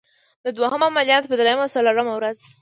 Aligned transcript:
د 0.45 0.47
دوهم 0.57 0.81
عملیات 0.87 1.23
په 1.27 1.35
دریمه 1.39 1.65
څلورمه 1.73 2.13
ورځ. 2.15 2.39